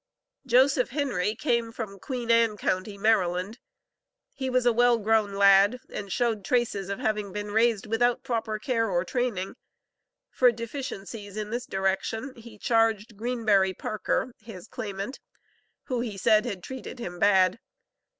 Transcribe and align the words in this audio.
Joseph 0.47 0.89
Henry 0.89 1.35
came 1.35 1.71
from 1.71 1.99
Queen 1.99 2.31
Ann 2.31 2.57
county, 2.57 2.97
Maryland. 2.97 3.59
He 4.33 4.49
was 4.49 4.65
a 4.65 4.73
well 4.73 4.97
grown 4.97 5.35
lad, 5.35 5.77
and 5.89 6.11
showed 6.11 6.43
traces 6.43 6.89
of 6.89 6.97
having 6.97 7.31
been 7.31 7.51
raised 7.51 7.85
without 7.85 8.23
proper 8.23 8.57
care, 8.57 8.89
or 8.89 9.05
training. 9.05 9.57
For 10.31 10.51
deficiencies 10.51 11.37
in 11.37 11.51
this 11.51 11.67
direction, 11.67 12.33
he 12.35 12.57
charged 12.57 13.15
Greenberry 13.15 13.75
Parker, 13.75 14.33
his 14.39 14.67
claimant, 14.67 15.19
who 15.83 15.99
he 15.99 16.17
said 16.17 16.45
had 16.47 16.63
treated 16.63 16.97
him 16.97 17.19
"bad." 17.19 17.59